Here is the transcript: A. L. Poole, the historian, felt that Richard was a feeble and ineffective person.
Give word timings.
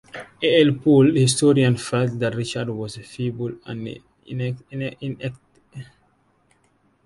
A. 0.43 0.61
L. 0.61 0.73
Poole, 0.79 1.11
the 1.13 1.21
historian, 1.21 1.77
felt 1.77 2.17
that 2.17 2.33
Richard 2.33 2.69
was 2.69 2.97
a 2.97 3.03
feeble 3.03 3.51
and 3.67 3.87
ineffective 4.25 5.19
person. 5.71 5.85